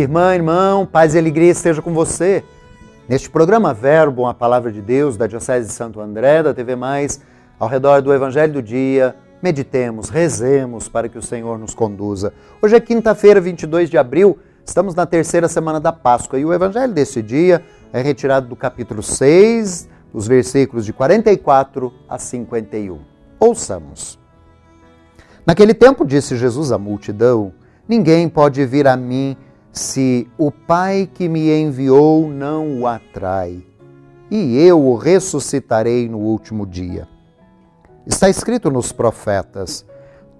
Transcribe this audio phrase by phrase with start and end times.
[0.00, 2.44] Irmã, irmão, paz e alegria esteja com você.
[3.08, 7.20] Neste programa Verbo, a palavra de Deus da Diocese de Santo André, da TV Mais,
[7.58, 12.32] ao redor do Evangelho do Dia, meditemos, rezemos para que o Senhor nos conduza.
[12.62, 16.92] Hoje é quinta-feira, 22 de abril, estamos na terceira semana da Páscoa e o Evangelho
[16.92, 17.60] desse dia
[17.92, 23.00] é retirado do capítulo 6, dos versículos de 44 a 51.
[23.40, 24.16] Ouçamos.
[25.44, 27.52] Naquele tempo disse Jesus à multidão:
[27.88, 29.36] Ninguém pode vir a mim
[29.72, 33.62] se o Pai que me enviou não o atrai,
[34.30, 37.08] e eu o ressuscitarei no último dia.
[38.06, 39.84] Está escrito nos profetas: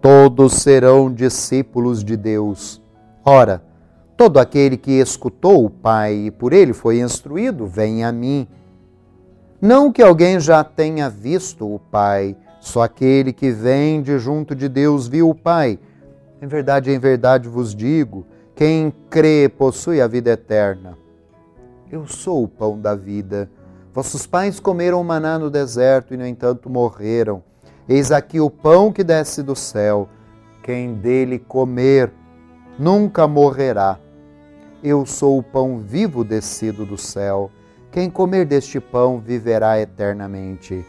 [0.00, 2.82] todos serão discípulos de Deus.
[3.24, 3.62] Ora,
[4.16, 8.46] todo aquele que escutou o Pai e por ele foi instruído, vem a mim.
[9.60, 14.68] Não que alguém já tenha visto o Pai, só aquele que vem de junto de
[14.68, 15.78] Deus viu o Pai.
[16.40, 20.96] Em verdade, em verdade vos digo, quem crê possui a vida eterna.
[21.92, 23.50] Eu sou o pão da vida.
[23.92, 27.44] Vossos pais comeram maná no deserto e, no entanto, morreram.
[27.86, 30.08] Eis aqui o pão que desce do céu.
[30.62, 32.10] Quem dele comer
[32.78, 33.98] nunca morrerá.
[34.82, 37.50] Eu sou o pão vivo descido do céu.
[37.92, 40.82] Quem comer deste pão viverá eternamente.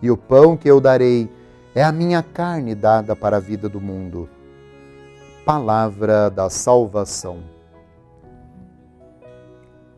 [0.00, 1.30] E o pão que eu darei
[1.74, 4.26] é a minha carne dada para a vida do mundo
[5.44, 7.40] palavra da salvação.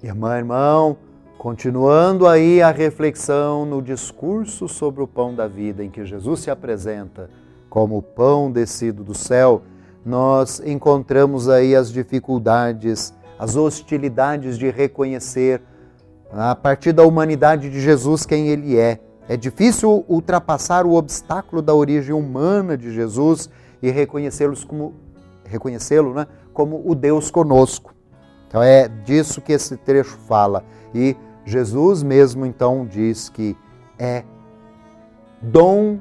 [0.02, 0.96] Irmã, irmão,
[1.38, 6.50] continuando aí a reflexão no discurso sobre o pão da vida, em que Jesus se
[6.50, 7.30] apresenta
[7.70, 9.62] como o pão descido do céu,
[10.04, 15.62] nós encontramos aí as dificuldades, as hostilidades de reconhecer
[16.32, 18.98] a partir da humanidade de Jesus quem ele é.
[19.28, 23.48] É difícil ultrapassar o obstáculo da origem humana de Jesus
[23.80, 25.05] e reconhecê-los como
[25.48, 27.94] reconhecê-lo né, como o Deus conosco.
[28.48, 30.64] Então é disso que esse trecho fala.
[30.94, 33.56] E Jesus mesmo então diz que
[33.98, 34.24] é
[35.40, 35.98] dom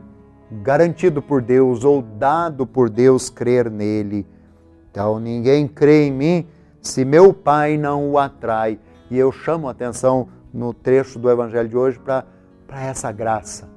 [0.63, 4.27] garantido por Deus ou dado por Deus crer nele.
[4.91, 6.47] Então ninguém crê em mim
[6.81, 8.79] se meu Pai não o atrai.
[9.09, 12.25] E eu chamo a atenção no trecho do Evangelho de hoje para
[12.69, 13.69] essa graça.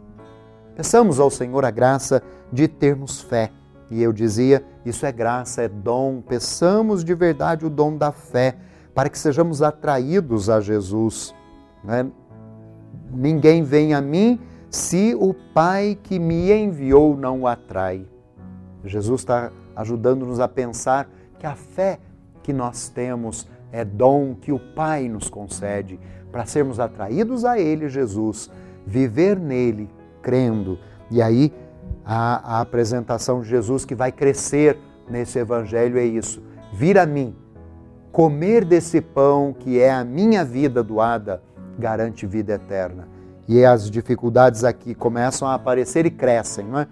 [0.76, 3.50] Peçamos ao Senhor a graça de termos fé
[3.90, 6.20] e eu dizia: isso é graça, é dom.
[6.20, 8.56] Peçamos de verdade o dom da fé
[8.94, 11.34] para que sejamos atraídos a Jesus.
[11.82, 12.06] Né?
[13.10, 14.40] Ninguém vem a mim
[14.70, 18.06] se o Pai que me enviou não o atrai.
[18.84, 21.98] Jesus está ajudando-nos a pensar que a fé
[22.42, 25.98] que nós temos é dom que o Pai nos concede
[26.30, 28.50] para sermos atraídos a Ele, Jesus,
[28.86, 29.88] viver nele,
[30.22, 30.78] crendo.
[31.10, 31.52] E aí
[32.10, 34.78] a, a apresentação de Jesus que vai crescer
[35.10, 36.42] nesse evangelho é isso.
[36.72, 37.36] Vir a mim,
[38.10, 41.42] comer desse pão que é a minha vida doada,
[41.78, 43.06] garante vida eterna.
[43.46, 46.86] E as dificuldades aqui começam a aparecer e crescem, não é?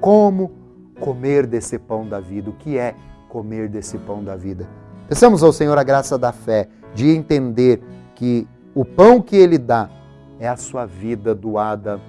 [0.00, 0.52] Como
[1.00, 2.48] comer desse pão da vida?
[2.48, 2.94] O que é
[3.28, 4.66] comer desse pão da vida?
[5.06, 7.82] Peçamos ao Senhor a graça da fé, de entender
[8.14, 9.90] que o pão que Ele dá
[10.40, 12.00] é a sua vida doada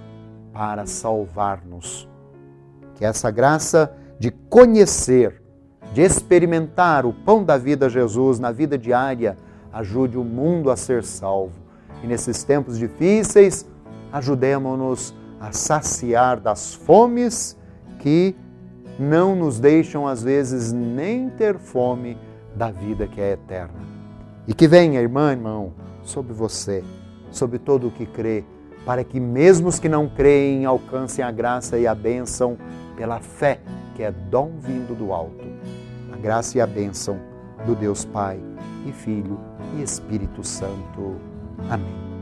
[0.54, 2.08] para salvar-nos.
[2.98, 5.42] Que essa graça de conhecer,
[5.94, 9.38] de experimentar o pão da vida Jesus na vida diária
[9.72, 11.54] ajude o mundo a ser salvo.
[12.04, 13.66] E nesses tempos difíceis,
[14.12, 17.56] ajudemos-nos a saciar das fomes
[18.00, 18.36] que
[19.00, 22.18] não nos deixam, às vezes, nem ter fome
[22.56, 23.80] da vida que é eterna.
[24.48, 26.84] E que venha, irmã, irmão, sobre você,
[27.30, 28.44] sobre todo o que crê,
[28.86, 32.58] para que mesmo os que não creem alcancem a graça e a bênção
[32.98, 33.62] pela fé,
[33.96, 35.46] que é dom vindo do alto.
[36.12, 37.18] A graça e a bênção
[37.66, 38.40] do Deus Pai
[38.86, 39.40] e Filho
[39.78, 41.16] e Espírito Santo.
[41.70, 42.17] Amém.